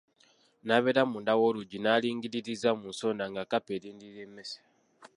[0.65, 4.59] N'abeera munda w'oluggi ng'alingiririza mu nsonda nga kapa erindirira emmese.